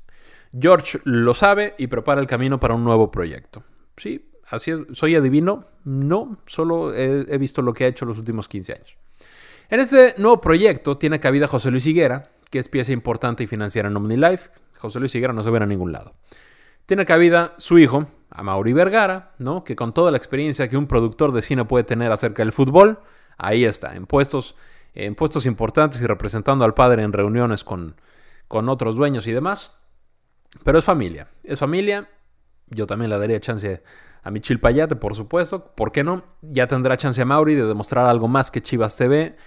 George 0.57 1.01
lo 1.03 1.33
sabe 1.33 1.75
y 1.77 1.87
prepara 1.87 2.21
el 2.21 2.27
camino 2.27 2.61
para 2.61 2.75
un 2.75 2.85
nuevo 2.85 3.11
proyecto. 3.11 3.65
Sí, 3.97 4.31
así 4.47 4.71
es. 4.71 4.79
¿Soy 4.93 5.15
adivino? 5.15 5.65
No, 5.83 6.37
solo 6.45 6.93
he, 6.93 7.37
visto 7.37 7.61
lo 7.61 7.73
que 7.73 7.83
ha 7.83 7.87
hecho 7.87 8.05
los 8.05 8.19
últimos 8.19 8.47
15 8.47 8.71
años. 8.71 8.97
En 9.67 9.81
este 9.81 10.15
nuevo 10.17 10.39
proyecto 10.39 10.97
tiene 10.97 11.19
cabida 11.19 11.49
José 11.49 11.71
Luis 11.71 11.85
Higuera, 11.87 12.31
que 12.49 12.59
es 12.59 12.69
pieza 12.69 12.93
importante 12.93 13.43
y 13.43 13.47
financiera 13.47 13.89
en 13.89 13.97
OmniLife. 13.97 14.49
José 14.77 15.01
Luis 15.01 15.13
Higuera 15.13 15.33
no 15.33 15.43
se 15.43 15.49
ve 15.49 15.57
a 15.57 15.65
ningún 15.65 15.91
lado. 15.91 16.13
Tiene 16.85 17.05
cabida 17.05 17.55
su 17.57 17.79
hijo, 17.79 18.05
a 18.29 18.43
Mauri 18.43 18.73
Vergara, 18.73 19.33
¿no? 19.39 19.63
Que 19.63 19.75
con 19.75 19.93
toda 19.93 20.11
la 20.11 20.17
experiencia 20.17 20.67
que 20.67 20.77
un 20.77 20.87
productor 20.87 21.31
de 21.31 21.41
cine 21.41 21.65
puede 21.65 21.83
tener 21.83 22.11
acerca 22.11 22.43
del 22.43 22.51
fútbol, 22.51 22.99
ahí 23.37 23.63
está, 23.63 23.95
en 23.95 24.05
puestos, 24.05 24.55
en 24.93 25.15
puestos 25.15 25.45
importantes 25.45 26.01
y 26.01 26.05
representando 26.05 26.65
al 26.65 26.73
padre 26.73 27.03
en 27.03 27.13
reuniones 27.13 27.63
con, 27.63 27.95
con 28.47 28.69
otros 28.69 28.97
dueños 28.97 29.25
y 29.27 29.31
demás. 29.31 29.79
Pero 30.63 30.79
es 30.79 30.85
familia, 30.85 31.29
es 31.43 31.59
familia. 31.59 32.09
Yo 32.67 32.87
también 32.87 33.09
le 33.09 33.17
daría 33.17 33.39
chance 33.39 33.83
a 34.23 34.31
mi 34.31 34.41
Chilpayate, 34.41 34.95
por 34.95 35.15
supuesto. 35.15 35.73
¿Por 35.75 35.91
qué 35.91 36.03
no? 36.03 36.23
Ya 36.41 36.67
tendrá 36.67 36.97
chance 36.97 37.21
a 37.21 37.25
Mauri 37.25 37.55
de 37.55 37.65
demostrar 37.65 38.05
algo 38.05 38.27
más 38.27 38.51
que 38.51 38.61
Chivas 38.61 38.97
TV. 38.97 39.37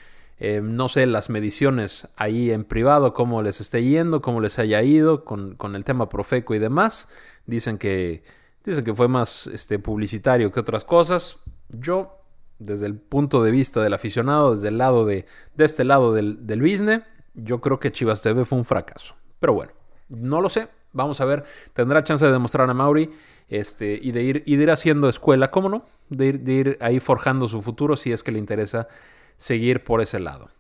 Eh, 0.40 0.60
no 0.62 0.88
sé 0.88 1.06
las 1.06 1.30
mediciones 1.30 2.08
ahí 2.16 2.50
en 2.50 2.64
privado, 2.64 3.12
cómo 3.12 3.42
les 3.42 3.60
esté 3.60 3.82
yendo, 3.82 4.22
cómo 4.22 4.40
les 4.40 4.58
haya 4.58 4.82
ido 4.82 5.24
con, 5.24 5.56
con 5.56 5.74
el 5.74 5.84
tema 5.84 6.08
Profeco 6.08 6.54
y 6.54 6.58
demás. 6.58 7.08
Dicen 7.46 7.78
que, 7.78 8.22
dicen 8.64 8.84
que 8.84 8.94
fue 8.94 9.08
más 9.08 9.48
este, 9.48 9.78
publicitario 9.78 10.52
que 10.52 10.60
otras 10.60 10.84
cosas. 10.84 11.40
Yo, 11.68 12.22
desde 12.58 12.86
el 12.86 12.96
punto 12.96 13.42
de 13.42 13.50
vista 13.50 13.82
del 13.82 13.94
aficionado, 13.94 14.54
desde 14.54 14.68
el 14.68 14.78
lado 14.78 15.06
de, 15.06 15.26
de 15.56 15.64
este 15.64 15.84
lado 15.84 16.14
del, 16.14 16.46
del 16.46 16.62
business, 16.62 17.02
yo 17.34 17.60
creo 17.60 17.78
que 17.80 17.90
Chivas 17.90 18.22
TV 18.22 18.44
fue 18.44 18.58
un 18.58 18.64
fracaso. 18.64 19.16
Pero 19.40 19.54
bueno, 19.54 19.72
no 20.08 20.40
lo 20.40 20.48
sé. 20.48 20.68
Vamos 20.92 21.20
a 21.20 21.24
ver. 21.24 21.44
Tendrá 21.72 22.02
chance 22.02 22.24
de 22.24 22.32
demostrar 22.32 22.68
a 22.70 22.74
Mauri 22.74 23.10
este, 23.48 23.98
y, 24.00 24.12
de 24.12 24.22
ir, 24.22 24.42
y 24.46 24.56
de 24.56 24.62
ir 24.62 24.70
haciendo 24.70 25.08
escuela, 25.08 25.50
¿cómo 25.50 25.68
no? 25.68 25.84
De 26.08 26.26
ir, 26.26 26.40
de 26.40 26.52
ir 26.52 26.78
ahí 26.80 27.00
forjando 27.00 27.48
su 27.48 27.60
futuro 27.60 27.96
si 27.96 28.12
es 28.12 28.22
que 28.22 28.32
le 28.32 28.38
interesa 28.38 28.88
seguir 29.38 29.84
por 29.84 30.02
ese 30.02 30.20
lado. 30.20 30.50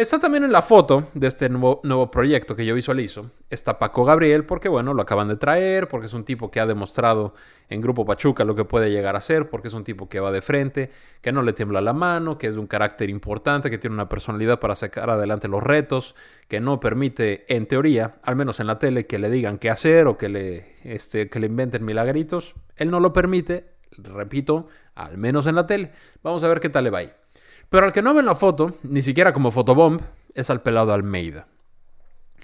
Está 0.00 0.18
también 0.18 0.44
en 0.44 0.52
la 0.52 0.62
foto 0.62 1.08
de 1.12 1.26
este 1.26 1.50
nuevo, 1.50 1.82
nuevo, 1.84 2.10
proyecto 2.10 2.56
que 2.56 2.64
yo 2.64 2.74
visualizo. 2.74 3.32
Está 3.50 3.78
Paco 3.78 4.06
Gabriel, 4.06 4.46
porque 4.46 4.70
bueno, 4.70 4.94
lo 4.94 5.02
acaban 5.02 5.28
de 5.28 5.36
traer, 5.36 5.88
porque 5.88 6.06
es 6.06 6.14
un 6.14 6.24
tipo 6.24 6.50
que 6.50 6.58
ha 6.58 6.64
demostrado 6.64 7.34
en 7.68 7.82
Grupo 7.82 8.06
Pachuca 8.06 8.44
lo 8.44 8.54
que 8.54 8.64
puede 8.64 8.90
llegar 8.90 9.14
a 9.14 9.20
ser, 9.20 9.50
porque 9.50 9.68
es 9.68 9.74
un 9.74 9.84
tipo 9.84 10.08
que 10.08 10.18
va 10.18 10.32
de 10.32 10.40
frente, 10.40 10.90
que 11.20 11.32
no 11.32 11.42
le 11.42 11.52
tiembla 11.52 11.82
la 11.82 11.92
mano, 11.92 12.38
que 12.38 12.46
es 12.46 12.54
de 12.54 12.60
un 12.60 12.66
carácter 12.66 13.10
importante, 13.10 13.68
que 13.68 13.76
tiene 13.76 13.92
una 13.92 14.08
personalidad 14.08 14.58
para 14.58 14.74
sacar 14.74 15.10
adelante 15.10 15.48
los 15.48 15.62
retos, 15.62 16.14
que 16.48 16.60
no 16.60 16.80
permite, 16.80 17.44
en 17.54 17.66
teoría, 17.66 18.12
al 18.22 18.36
menos 18.36 18.58
en 18.58 18.68
la 18.68 18.78
tele, 18.78 19.06
que 19.06 19.18
le 19.18 19.28
digan 19.28 19.58
qué 19.58 19.68
hacer 19.68 20.06
o 20.06 20.16
que 20.16 20.30
le, 20.30 20.76
este, 20.84 21.28
que 21.28 21.40
le 21.40 21.48
inventen 21.48 21.84
milagritos. 21.84 22.54
Él 22.76 22.90
no 22.90 23.00
lo 23.00 23.12
permite, 23.12 23.66
repito, 23.98 24.66
al 24.94 25.18
menos 25.18 25.46
en 25.46 25.56
la 25.56 25.66
tele. 25.66 25.92
Vamos 26.22 26.42
a 26.42 26.48
ver 26.48 26.60
qué 26.60 26.70
tal 26.70 26.84
le 26.84 26.90
va 26.90 27.00
ahí. 27.00 27.12
Pero 27.70 27.86
al 27.86 27.92
que 27.92 28.02
no 28.02 28.12
ve 28.12 28.20
en 28.20 28.26
la 28.26 28.34
foto, 28.34 28.74
ni 28.82 29.00
siquiera 29.00 29.32
como 29.32 29.52
fotobomb, 29.52 30.00
es 30.34 30.50
al 30.50 30.62
pelado 30.62 30.92
Almeida. 30.92 31.46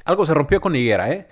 Algo 0.04 0.24
se 0.24 0.34
rompió 0.34 0.60
con 0.60 0.76
Higuera, 0.76 1.12
¿eh? 1.12 1.28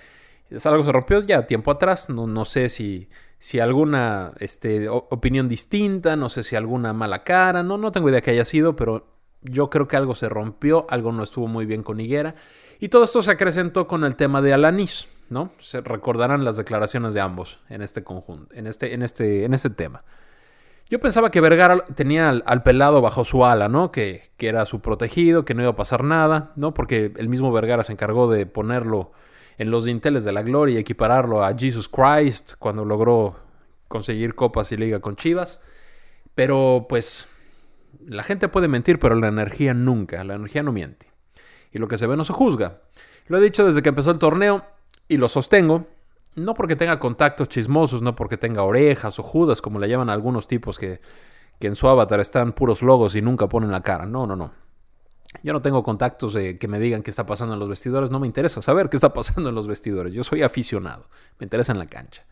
Algo 0.64 0.84
se 0.84 0.92
rompió 0.92 1.22
ya 1.22 1.46
tiempo 1.46 1.70
atrás. 1.70 2.10
No, 2.10 2.26
no 2.26 2.44
sé 2.44 2.68
si, 2.68 3.08
si 3.38 3.60
alguna 3.60 4.32
este, 4.40 4.88
opinión 4.88 5.48
distinta, 5.48 6.16
no 6.16 6.28
sé 6.28 6.42
si 6.42 6.56
alguna 6.56 6.92
mala 6.92 7.22
cara. 7.22 7.62
No, 7.62 7.78
no 7.78 7.92
tengo 7.92 8.10
idea 8.10 8.20
que 8.20 8.32
haya 8.32 8.44
sido, 8.44 8.74
pero 8.74 9.06
yo 9.42 9.70
creo 9.70 9.86
que 9.86 9.96
algo 9.96 10.16
se 10.16 10.28
rompió, 10.28 10.86
algo 10.90 11.12
no 11.12 11.22
estuvo 11.22 11.46
muy 11.46 11.64
bien 11.64 11.84
con 11.84 12.00
Higuera. 12.00 12.34
Y 12.80 12.88
todo 12.88 13.04
esto 13.04 13.22
se 13.22 13.30
acrecentó 13.30 13.86
con 13.86 14.02
el 14.02 14.16
tema 14.16 14.42
de 14.42 14.54
Alanis, 14.54 15.06
¿no? 15.30 15.52
Se 15.60 15.80
recordarán 15.80 16.44
las 16.44 16.56
declaraciones 16.56 17.14
de 17.14 17.20
ambos 17.20 17.60
en 17.68 17.80
este 17.80 18.02
conjunto, 18.02 18.52
en 18.56 18.66
este, 18.66 18.92
en 18.92 19.02
este, 19.02 19.44
en 19.44 19.54
este 19.54 19.70
tema. 19.70 20.02
Yo 20.94 21.00
pensaba 21.00 21.32
que 21.32 21.40
Vergara 21.40 21.84
tenía 21.96 22.28
al, 22.28 22.62
pelado 22.62 23.02
bajo 23.02 23.24
su 23.24 23.44
ala, 23.44 23.68
¿no? 23.68 23.90
Que, 23.90 24.30
que, 24.36 24.46
era 24.46 24.64
su 24.64 24.80
protegido, 24.80 25.44
que 25.44 25.52
no 25.52 25.62
iba 25.62 25.72
a 25.72 25.74
pasar 25.74 26.04
nada, 26.04 26.52
¿no? 26.54 26.72
Porque 26.72 27.12
el 27.16 27.28
mismo 27.28 27.50
Vergara 27.50 27.82
se 27.82 27.90
encargó 27.90 28.30
de 28.30 28.46
ponerlo 28.46 29.10
en 29.58 29.72
los 29.72 29.86
dinteles 29.86 30.22
de 30.22 30.30
la 30.30 30.42
gloria 30.42 30.76
y 30.76 30.78
equipararlo 30.78 31.42
a 31.44 31.52
Jesus 31.58 31.88
Christ 31.88 32.52
cuando 32.60 32.84
logró 32.84 33.34
conseguir 33.88 34.36
copas 34.36 34.70
y 34.70 34.76
liga 34.76 35.00
con 35.00 35.16
Chivas. 35.16 35.62
Pero 36.36 36.86
pues 36.88 37.28
la 38.06 38.22
gente 38.22 38.46
puede 38.46 38.68
mentir, 38.68 39.00
pero 39.00 39.16
la 39.16 39.26
energía 39.26 39.74
nunca, 39.74 40.22
la 40.22 40.36
energía 40.36 40.62
no 40.62 40.70
miente. 40.70 41.08
Y 41.72 41.78
lo 41.78 41.88
que 41.88 41.98
se 41.98 42.06
ve 42.06 42.16
no 42.16 42.22
se 42.22 42.34
juzga. 42.34 42.82
Lo 43.26 43.38
he 43.38 43.40
dicho 43.40 43.66
desde 43.66 43.82
que 43.82 43.88
empezó 43.88 44.12
el 44.12 44.20
torneo 44.20 44.64
y 45.08 45.16
lo 45.16 45.28
sostengo. 45.28 45.88
No 46.37 46.55
porque 46.55 46.76
tenga 46.76 46.99
contactos 46.99 47.49
chismosos, 47.49 48.03
no 48.03 48.14
porque 48.14 48.37
tenga 48.37 48.62
orejas 48.62 49.19
o 49.19 49.23
judas, 49.23 49.62
como 49.62 49.79
le 49.79 49.88
llaman 49.88 50.11
algunos 50.11 50.47
tipos 50.47 50.79
que, 50.79 51.00
que 51.61 51.69
en 51.69 51.76
su 51.76 51.88
avatar 51.88 52.21
están 52.21 52.53
puros 52.53 52.83
logos 52.83 53.14
y 53.14 53.23
nunca 53.23 53.49
ponen 53.49 53.71
la 53.71 53.83
cara. 53.83 54.07
No, 54.07 54.26
no, 54.26 54.35
no. 54.35 54.53
Yo 55.43 55.53
no 55.53 55.62
tengo 55.62 55.83
contactos 55.83 56.35
que 56.35 56.69
me 56.69 56.79
digan 56.79 57.03
qué 57.03 57.11
está 57.11 57.26
pasando 57.26 57.55
en 57.55 57.61
los 57.61 57.69
vestidores. 57.69 58.11
No 58.11 58.21
me 58.21 58.26
interesa 58.26 58.62
saber 58.62 58.88
qué 58.88 58.97
está 58.97 59.12
pasando 59.12 59.49
en 59.49 59.55
los 59.55 59.67
vestidores. 59.67 60.12
Yo 60.12 60.25
soy 60.25 60.43
aficionado. 60.43 61.09
Me 61.38 61.45
interesa 61.45 61.73
en 61.73 61.79
la 61.79 61.87
cancha. 61.87 62.25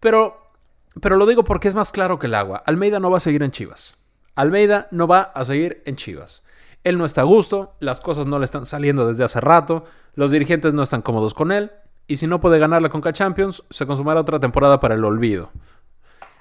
Pero, 0.00 0.52
pero 1.00 1.16
lo 1.16 1.26
digo 1.26 1.44
porque 1.44 1.68
es 1.68 1.74
más 1.74 1.92
claro 1.92 2.18
que 2.18 2.26
el 2.26 2.34
agua. 2.34 2.62
Almeida 2.66 3.00
no 3.00 3.10
va 3.10 3.18
a 3.18 3.20
seguir 3.20 3.42
en 3.42 3.52
Chivas. 3.52 3.98
Almeida 4.34 4.88
no 4.90 5.06
va 5.06 5.22
a 5.22 5.44
seguir 5.44 5.82
en 5.86 5.96
Chivas. 5.96 6.42
Él 6.84 6.98
no 6.98 7.04
está 7.04 7.22
a 7.22 7.24
gusto, 7.24 7.74
las 7.80 8.00
cosas 8.00 8.26
no 8.26 8.38
le 8.38 8.44
están 8.44 8.64
saliendo 8.64 9.08
desde 9.08 9.24
hace 9.24 9.40
rato, 9.40 9.84
los 10.14 10.30
dirigentes 10.30 10.72
no 10.72 10.84
están 10.84 11.02
cómodos 11.02 11.34
con 11.34 11.50
él, 11.50 11.72
y 12.06 12.16
si 12.16 12.26
no 12.26 12.40
puede 12.40 12.58
ganar 12.58 12.82
la 12.82 12.88
Conca 12.88 13.12
Champions, 13.12 13.64
se 13.70 13.86
consumará 13.86 14.20
otra 14.20 14.40
temporada 14.40 14.80
para 14.80 14.94
el 14.94 15.04
olvido. 15.04 15.50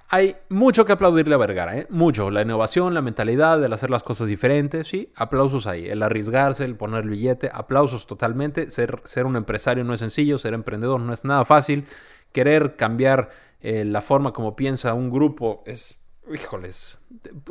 Hay 0.09 0.35
mucho 0.49 0.85
que 0.85 0.93
aplaudirle 0.93 1.33
a 1.33 1.39
Vergara, 1.39 1.77
¿eh? 1.77 1.87
mucho. 1.89 2.29
La 2.29 2.43
innovación, 2.43 2.93
la 2.93 3.01
mentalidad, 3.01 3.63
el 3.63 3.73
hacer 3.73 3.89
las 3.89 4.03
cosas 4.03 4.27
diferentes, 4.27 4.87
sí, 4.87 5.11
aplausos 5.15 5.65
ahí. 5.65 5.87
El 5.87 6.03
arriesgarse, 6.03 6.63
el 6.63 6.75
poner 6.75 7.03
el 7.03 7.09
billete, 7.09 7.49
aplausos 7.51 8.05
totalmente. 8.05 8.69
Ser, 8.69 9.01
ser 9.03 9.25
un 9.25 9.35
empresario 9.35 9.83
no 9.83 9.95
es 9.95 9.99
sencillo, 9.99 10.37
ser 10.37 10.53
emprendedor 10.53 10.99
no 10.99 11.11
es 11.11 11.25
nada 11.25 11.43
fácil. 11.43 11.85
Querer 12.31 12.75
cambiar 12.75 13.29
eh, 13.61 13.83
la 13.83 14.01
forma 14.01 14.31
como 14.31 14.55
piensa 14.55 14.93
un 14.93 15.09
grupo 15.09 15.63
es 15.65 16.04
híjoles, 16.33 16.99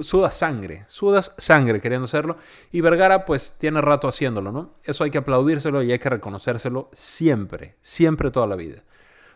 sudas 0.00 0.36
sangre, 0.36 0.84
sudas 0.88 1.34
sangre 1.38 1.80
queriendo 1.80 2.04
hacerlo. 2.04 2.36
Y 2.72 2.80
Vergara 2.80 3.24
pues 3.24 3.56
tiene 3.58 3.80
rato 3.80 4.08
haciéndolo, 4.08 4.52
¿no? 4.52 4.74
Eso 4.84 5.04
hay 5.04 5.10
que 5.10 5.18
aplaudírselo 5.18 5.82
y 5.82 5.92
hay 5.92 5.98
que 5.98 6.10
reconocérselo 6.10 6.90
siempre, 6.92 7.76
siempre 7.80 8.30
toda 8.30 8.46
la 8.46 8.56
vida. 8.56 8.82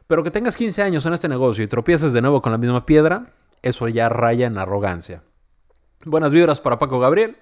Pero 0.07 0.25
que 0.25 0.30
tengas 0.30 0.57
15 0.57 0.83
años 0.83 1.07
en 1.07 1.14
este 1.14 1.28
negocio 1.28 1.62
y 1.62 1.68
tropieces 1.68 2.12
de 2.12 2.23
nuevo 2.23 2.40
con 2.40 2.52
la 2.52 2.59
misma 2.59 2.87
piedra, 2.87 3.33
eso 3.62 3.88
ya 3.88 4.09
raya 4.09 4.47
en 4.47 4.59
arrogancia. 4.59 5.23
Buenas 6.04 6.33
vibras 6.33 6.61
para 6.61 6.78
Paco 6.78 6.99
Gabriel. 6.99 7.37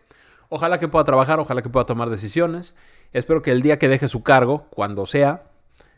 Ojalá 0.49 0.79
que 0.79 0.89
pueda 0.89 1.05
trabajar, 1.05 1.41
ojalá 1.41 1.63
que 1.63 1.69
pueda 1.69 1.87
tomar 1.87 2.11
decisiones. 2.11 2.75
Espero 3.13 3.43
que 3.43 3.53
el 3.53 3.63
día 3.63 3.79
que 3.79 3.89
deje 3.89 4.09
su 4.09 4.23
cargo, 4.23 4.67
cuando 4.71 5.07
sea, 5.07 5.51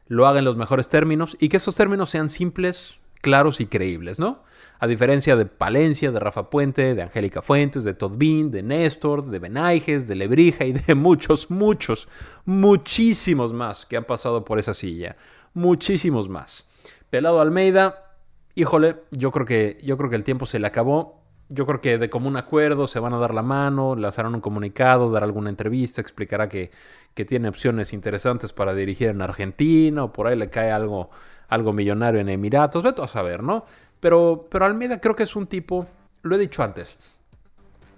lo 0.07 0.27
haga 0.27 0.39
en 0.39 0.45
los 0.45 0.57
mejores 0.57 0.89
términos 0.89 1.37
y 1.41 1.49
que 1.49 1.59
esos 1.59 1.75
términos 1.75 2.11
sean 2.11 2.29
simples, 2.29 2.99
claros 3.21 3.61
y 3.61 3.67
creíbles, 3.67 4.19
¿no? 4.19 4.43
A 4.81 4.87
diferencia 4.87 5.35
de 5.35 5.45
Palencia, 5.45 6.13
de 6.13 6.21
Rafa 6.21 6.51
Puente, 6.51 6.95
de 6.95 7.03
Angélica 7.03 7.43
Fuentes, 7.43 7.83
de 7.83 7.95
Todd 7.95 8.13
Bean, 8.17 8.53
de 8.53 8.63
Néstor, 8.63 9.27
de 9.27 9.41
Benaiges, 9.41 10.07
de 10.07 10.15
Lebrija 10.15 10.65
y 10.65 10.73
de 10.73 10.95
muchos, 10.97 11.51
muchos, 11.51 12.09
muchísimos 12.45 13.53
más 13.53 13.87
que 13.87 13.97
han 13.97 14.05
pasado 14.05 14.45
por 14.45 14.61
esa 14.61 14.75
silla. 14.75 15.17
Muchísimos 15.53 16.29
más. 16.29 16.71
Pelado 17.11 17.41
Almeida, 17.41 18.15
híjole, 18.55 18.97
yo 19.11 19.33
creo 19.33 19.47
que, 19.47 19.79
yo 19.83 19.97
creo 19.97 20.11
que 20.11 20.17
el 20.17 20.25
tiempo 20.25 20.47
se 20.47 20.61
le 20.61 20.69
acabó. 20.69 21.23
Yo 21.49 21.65
creo 21.67 21.81
que 21.81 21.99
de 21.99 22.11
común 22.11 22.37
acuerdo 22.37 22.87
se 22.87 23.01
van 23.01 23.15
a 23.15 23.19
dar 23.19 23.33
la 23.33 23.43
mano, 23.43 23.97
lanzarán 23.97 24.35
un 24.35 24.41
comunicado, 24.41 25.11
dar 25.11 25.25
alguna 25.25 25.49
entrevista, 25.49 26.01
explicará 26.01 26.49
que, 26.49 26.71
que 27.15 27.25
tiene 27.25 27.49
opciones 27.49 27.93
interesantes 27.95 28.53
para 28.53 28.75
dirigir 28.75 29.09
en 29.09 29.23
Argentina 29.23 30.05
o 30.05 30.13
por 30.13 30.27
ahí 30.27 30.37
le 30.37 30.51
cae 30.51 30.71
algo, 30.71 31.09
algo 31.49 31.73
millonario 31.73 32.21
en 32.21 32.29
Emiratos, 32.29 32.83
vete 32.83 33.03
a 33.03 33.07
saber, 33.07 33.43
¿no? 33.43 33.65
Pero, 34.01 34.47
pero 34.51 34.65
Almeida 34.65 35.01
creo 35.01 35.17
que 35.17 35.25
es 35.25 35.35
un 35.37 35.47
tipo, 35.47 35.87
lo 36.23 36.37
he 36.37 36.39
dicho 36.39 36.63
antes, 36.63 36.99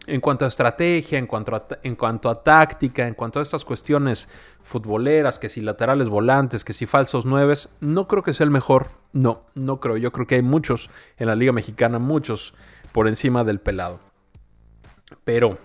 en 0.07 0.21
cuanto 0.21 0.45
a 0.45 0.49
estrategia, 0.49 1.19
en 1.19 1.27
cuanto 1.27 1.55
a, 1.55 1.67
en 1.83 1.95
cuanto 1.95 2.31
a 2.31 2.43
táctica, 2.43 3.07
en 3.07 3.15
cuanto 3.15 3.39
a 3.39 3.43
estas 3.43 3.65
cuestiones 3.65 4.29
futboleras, 4.63 5.39
que 5.39 5.49
si 5.49 5.61
laterales 5.61 6.09
volantes, 6.09 6.65
que 6.65 6.73
si 6.73 6.87
falsos 6.87 7.27
nueves, 7.27 7.77
no 7.81 8.09
creo 8.09 8.23
que 8.23 8.35
sea 8.35 8.45
el 8.45 8.51
mejor. 8.51 8.89
No, 9.13 9.43
no 9.55 9.81
creo. 9.81 9.97
Yo 9.97 10.13
creo 10.13 10.27
que 10.27 10.37
hay 10.37 10.43
muchos 10.43 10.91
en 11.19 11.27
la 11.27 11.37
Liga 11.37 11.53
Mexicana, 11.53 11.99
muchos 11.99 12.55
por 12.93 13.09
encima 13.09 13.45
del 13.45 13.61
pelado. 13.61 14.01
Pero 15.25 15.59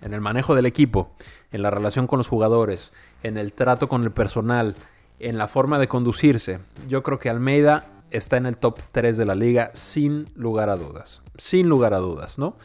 en 0.00 0.14
el 0.14 0.20
manejo 0.20 0.54
del 0.54 0.66
equipo, 0.66 1.14
en 1.50 1.62
la 1.62 1.70
relación 1.70 2.06
con 2.06 2.18
los 2.18 2.28
jugadores, 2.28 2.92
en 3.22 3.36
el 3.36 3.52
trato 3.52 3.88
con 3.88 4.02
el 4.02 4.10
personal, 4.10 4.74
en 5.18 5.38
la 5.38 5.48
forma 5.48 5.78
de 5.78 5.88
conducirse, 5.88 6.58
yo 6.88 7.02
creo 7.02 7.18
que 7.18 7.30
Almeida 7.30 7.84
está 8.12 8.36
en 8.36 8.46
el 8.46 8.56
top 8.56 8.78
3 8.92 9.16
de 9.16 9.26
la 9.26 9.34
liga 9.34 9.70
sin 9.74 10.30
lugar 10.34 10.68
a 10.68 10.76
dudas. 10.76 11.22
Sin 11.36 11.68
lugar 11.68 11.94
a 11.94 11.98
dudas, 11.98 12.38
¿no? 12.38 12.56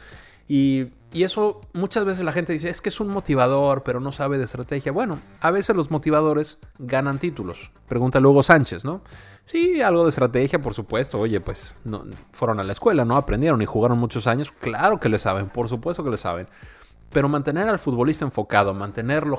Y, 0.46 0.88
y, 1.12 1.24
eso 1.24 1.60
muchas 1.74 2.06
veces 2.06 2.24
la 2.24 2.32
gente 2.32 2.54
dice, 2.54 2.70
es 2.70 2.80
que 2.80 2.88
es 2.88 3.00
un 3.00 3.08
motivador, 3.08 3.82
pero 3.82 4.00
no 4.00 4.12
sabe 4.12 4.38
de 4.38 4.44
estrategia. 4.44 4.92
Bueno, 4.92 5.18
a 5.40 5.50
veces 5.50 5.76
los 5.76 5.90
motivadores 5.90 6.58
ganan 6.78 7.18
títulos. 7.18 7.70
Pregunta 7.86 8.18
luego 8.18 8.42
Sánchez, 8.42 8.84
¿no? 8.84 9.02
Sí, 9.48 9.80
algo 9.80 10.02
de 10.02 10.10
estrategia, 10.10 10.60
por 10.60 10.74
supuesto. 10.74 11.18
Oye, 11.18 11.40
pues 11.40 11.80
no, 11.84 12.04
fueron 12.32 12.60
a 12.60 12.62
la 12.62 12.72
escuela, 12.72 13.06
¿no? 13.06 13.16
Aprendieron 13.16 13.62
y 13.62 13.64
jugaron 13.64 13.98
muchos 13.98 14.26
años. 14.26 14.52
Claro 14.60 15.00
que 15.00 15.08
le 15.08 15.18
saben, 15.18 15.48
por 15.48 15.70
supuesto 15.70 16.04
que 16.04 16.10
le 16.10 16.18
saben. 16.18 16.46
Pero 17.10 17.28
mantener 17.28 17.68
al 17.68 17.78
futbolista 17.78 18.24
enfocado, 18.24 18.74
mantenerlo 18.74 19.38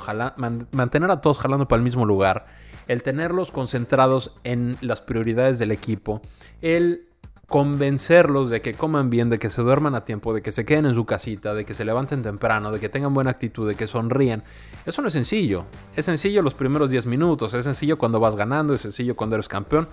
mantener 0.71 1.11
a 1.11 1.21
todos 1.21 1.37
jalando 1.37 1.67
para 1.67 1.77
el 1.77 1.83
mismo 1.83 2.05
lugar 2.05 2.45
el 2.89 3.03
tenerlos 3.03 3.51
concentrados 3.51 4.33
en 4.43 4.75
las 4.81 4.99
prioridades 4.99 5.59
del 5.59 5.71
equipo, 5.71 6.21
el 6.61 7.05
convencerlos 7.47 8.49
de 8.49 8.61
que 8.61 8.73
coman 8.73 9.11
bien, 9.11 9.29
de 9.29 9.37
que 9.37 9.49
se 9.49 9.61
duerman 9.61 9.93
a 9.93 10.01
tiempo, 10.01 10.33
de 10.33 10.41
que 10.41 10.51
se 10.51 10.65
queden 10.65 10.87
en 10.87 10.95
su 10.95 11.05
casita, 11.05 11.53
de 11.53 11.65
que 11.65 11.75
se 11.75 11.85
levanten 11.85 12.23
temprano, 12.23 12.71
de 12.71 12.79
que 12.79 12.89
tengan 12.89 13.13
buena 13.13 13.29
actitud, 13.29 13.67
de 13.67 13.75
que 13.75 13.85
sonríen. 13.85 14.43
Eso 14.87 15.01
no 15.01 15.07
es 15.07 15.13
sencillo. 15.13 15.65
Es 15.95 16.05
sencillo 16.05 16.41
los 16.41 16.55
primeros 16.55 16.89
10 16.89 17.05
minutos, 17.05 17.53
es 17.53 17.63
sencillo 17.63 17.97
cuando 17.99 18.19
vas 18.19 18.35
ganando, 18.35 18.73
es 18.73 18.81
sencillo 18.81 19.15
cuando 19.15 19.35
eres 19.35 19.47
campeón, 19.47 19.87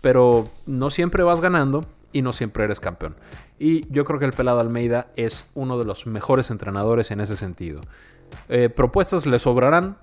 pero 0.00 0.48
no 0.66 0.88
siempre 0.90 1.22
vas 1.22 1.40
ganando 1.42 1.84
y 2.12 2.22
no 2.22 2.32
siempre 2.32 2.64
eres 2.64 2.80
campeón. 2.80 3.16
Y 3.58 3.90
yo 3.92 4.04
creo 4.04 4.18
que 4.18 4.26
el 4.26 4.32
pelado 4.32 4.60
Almeida 4.60 5.08
es 5.16 5.48
uno 5.54 5.78
de 5.78 5.84
los 5.84 6.06
mejores 6.06 6.50
entrenadores 6.50 7.10
en 7.10 7.20
ese 7.20 7.36
sentido. 7.36 7.80
Eh, 8.48 8.68
propuestas 8.68 9.26
le 9.26 9.38
sobrarán, 9.38 9.96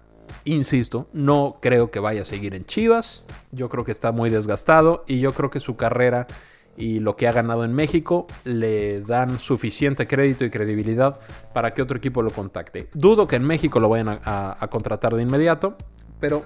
Insisto, 0.44 1.08
no 1.14 1.58
creo 1.62 1.92
que 1.92 2.00
vaya 2.00 2.22
a 2.22 2.26
seguir 2.26 2.56
en 2.56 2.66
Chivas. 2.66 3.26
Yo 3.52 3.70
creo 3.70 3.84
que 3.84 3.92
está 3.92 4.12
muy 4.12 4.30
desgastado 4.30 5.04
y 5.08 5.20
yo 5.20 5.34
creo 5.34 5.50
que 5.50 5.60
su 5.60 5.76
carrera 5.76 6.28
y 6.78 7.00
lo 7.00 7.16
que 7.16 7.28
ha 7.28 7.32
ganado 7.32 7.64
en 7.64 7.74
México 7.74 8.28
le 8.44 9.02
dan 9.02 9.40
suficiente 9.40 10.08
crédito 10.08 10.46
y 10.46 10.50
credibilidad 10.50 11.20
para 11.54 11.74
que 11.74 11.82
otro 11.82 11.98
equipo 11.98 12.22
lo 12.22 12.32
contacte. 12.32 12.90
Dudo 12.94 13.28
que 13.28 13.38
en 13.38 13.44
México 13.44 13.80
lo 13.80 13.90
vayan 13.90 14.20
a, 14.24 14.68
contratar 14.70 15.16
de 15.16 15.22
inmediato, 15.22 15.78
pero 16.20 16.46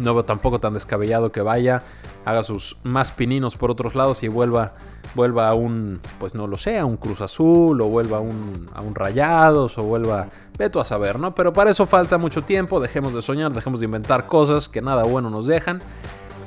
no 0.00 0.14
veo 0.14 0.24
tampoco 0.24 0.60
tan 0.60 0.74
descabellado 0.74 1.32
que 1.32 1.42
vaya, 1.42 1.82
haga 2.24 2.42
sus 2.42 2.76
más 2.82 3.12
pininos 3.12 3.56
por 3.56 3.70
otros 3.70 3.94
lados 3.94 4.22
y 4.22 4.28
vuelva, 4.28 4.72
vuelva 5.14 5.48
a 5.48 5.54
un, 5.54 6.00
pues 6.18 6.34
no 6.34 6.46
lo 6.46 6.56
sé, 6.56 6.78
a 6.78 6.84
un 6.84 6.96
Cruz 6.96 7.20
Azul 7.20 7.80
o 7.80 7.88
vuelva 7.88 8.18
a 8.18 8.20
un, 8.20 8.68
a 8.74 8.80
un 8.80 8.94
Rayados 8.94 9.78
o 9.78 9.82
vuelva, 9.82 10.28
veto 10.58 10.80
a 10.80 10.84
saber, 10.84 11.18
¿no? 11.18 11.34
Pero 11.34 11.52
para 11.52 11.70
eso 11.70 11.86
falta 11.86 12.18
mucho 12.18 12.42
tiempo, 12.42 12.80
dejemos 12.80 13.14
de 13.14 13.22
soñar, 13.22 13.52
dejemos 13.52 13.80
de 13.80 13.86
inventar 13.86 14.26
cosas 14.26 14.68
que 14.68 14.82
nada 14.82 15.04
bueno 15.04 15.30
nos 15.30 15.46
dejan. 15.46 15.80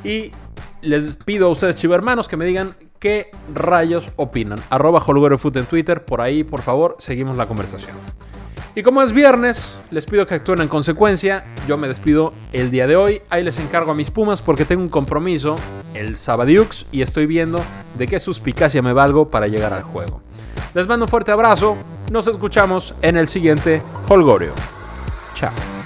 Y 0.03 0.31
les 0.81 1.15
pido 1.15 1.48
a 1.48 1.50
ustedes, 1.50 1.75
chivermanos, 1.77 2.27
que 2.27 2.36
me 2.36 2.45
digan 2.45 2.75
qué 3.00 3.31
rayos 3.53 4.05
opinan. 4.15 4.60
Arroba 4.69 5.00
Foot 5.01 5.57
en 5.57 5.65
Twitter, 5.65 6.05
por 6.05 6.22
ahí, 6.22 6.43
por 6.43 6.62
favor, 6.62 6.95
seguimos 7.00 7.38
la 7.38 7.48
conversación. 7.48 7.95
Y 8.75 8.82
como 8.82 9.03
es 9.03 9.13
viernes, 9.13 9.77
les 9.92 10.08
pido 10.08 10.25
que 10.25 10.34
actúen 10.34 10.62
en 10.62 10.68
consecuencia. 10.68 11.46
Yo 11.68 11.77
me 11.77 11.88
despido 11.88 12.34
el 12.51 12.72
día 12.72 12.88
de 12.88 12.96
hoy. 12.96 13.22
Ahí 13.30 13.44
les 13.44 13.60
encargo 13.60 13.92
a 13.92 13.96
mis 13.96 14.10
Pumas 14.10 14.42
porque 14.42 14.65
tengo 14.65 14.82
un 14.82 14.89
compromiso 14.89 15.58
el 15.94 16.18
Sabadiux 16.18 16.88
y 16.92 17.03
estoy 17.03 17.27
viendo 17.27 17.62
de 18.00 18.08
qué 18.08 18.20
suspicacia 18.20 18.82
me 18.82 18.94
valgo 18.94 19.27
para 19.27 19.48
llegar 19.48 19.74
al 19.74 19.84
juego. 19.84 20.22
Les 20.74 20.88
mando 20.88 21.06
un 21.06 21.10
fuerte 21.10 21.32
abrazo. 21.32 21.77
Nos 22.12 22.27
escuchamos 22.27 22.96
en 23.03 23.15
el 23.18 23.27
siguiente 23.27 23.84
Holgorio. 24.10 24.53
Chao. 25.36 25.83